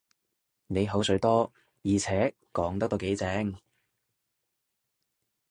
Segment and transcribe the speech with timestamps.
[0.65, 1.53] 你口水多，
[1.83, 3.55] 而且講得都幾正